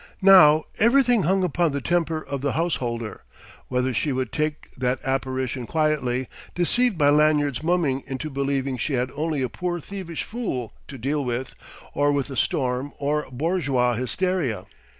[0.23, 3.21] Now everything hung upon the temper of the house holder,
[3.67, 9.11] whether she would take that apparition quietly, deceived by Lanyard's mumming into believing she had
[9.13, 11.53] only a poor thievish fool to deal with,
[11.93, 14.65] or with a storm of bourgeois hysteria.